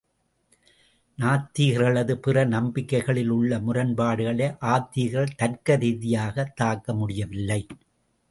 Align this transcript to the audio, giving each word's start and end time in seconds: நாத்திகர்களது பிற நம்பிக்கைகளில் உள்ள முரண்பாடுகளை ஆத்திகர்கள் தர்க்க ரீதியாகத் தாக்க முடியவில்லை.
நாத்திகர்களது 1.17 2.13
பிற 2.13 2.45
நம்பிக்கைகளில் 2.45 3.27
உள்ள 3.27 3.59
முரண்பாடுகளை 3.59 4.47
ஆத்திகர்கள் 4.61 5.35
தர்க்க 5.37 5.77
ரீதியாகத் 5.77 6.55
தாக்க 6.55 6.93
முடியவில்லை. 6.93 7.65